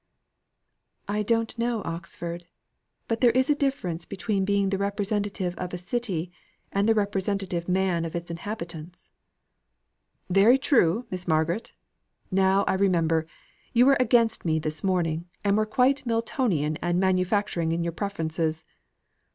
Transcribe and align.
"I 1.07 1.21
don't 1.21 1.55
know 1.59 1.83
Oxford. 1.85 2.47
But 3.07 3.21
there 3.21 3.29
is 3.29 3.51
a 3.51 3.55
difference 3.55 4.03
between 4.03 4.45
being 4.45 4.69
the 4.69 4.79
representative 4.79 5.55
of 5.59 5.75
a 5.75 5.77
city 5.77 6.31
and 6.71 6.89
the 6.89 6.95
representative 6.95 7.69
man 7.69 8.03
of 8.03 8.15
its 8.15 8.31
inhabitants." 8.31 9.11
"Very 10.27 10.57
true, 10.57 11.05
Miss 11.11 11.27
Margaret. 11.27 11.73
Now 12.31 12.63
I 12.63 12.73
remember, 12.73 13.27
you 13.73 13.85
were 13.85 13.97
against 13.99 14.43
me 14.43 14.57
this 14.57 14.83
morning, 14.83 15.29
and 15.43 15.55
were 15.55 15.67
quite 15.67 16.03
Miltonian 16.07 16.79
and 16.81 16.99
manufacturing 16.99 17.71
in 17.71 17.83
your 17.83 17.93
preferences." 17.93 18.65